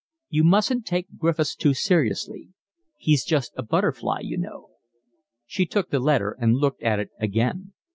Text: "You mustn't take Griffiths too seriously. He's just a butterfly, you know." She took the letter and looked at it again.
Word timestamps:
"You 0.29 0.43
mustn't 0.43 0.87
take 0.87 1.15
Griffiths 1.19 1.55
too 1.55 1.75
seriously. 1.75 2.49
He's 2.97 3.23
just 3.23 3.53
a 3.55 3.61
butterfly, 3.61 4.21
you 4.23 4.35
know." 4.35 4.69
She 5.45 5.67
took 5.67 5.91
the 5.91 5.99
letter 5.99 6.35
and 6.41 6.55
looked 6.55 6.81
at 6.81 6.97
it 6.97 7.11
again. 7.19 7.73